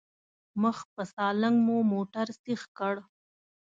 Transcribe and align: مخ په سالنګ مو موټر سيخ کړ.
مخ 0.61 0.77
په 0.93 1.03
سالنګ 1.13 1.57
مو 1.65 1.77
موټر 1.91 2.27
سيخ 2.43 2.61
کړ. 2.77 2.95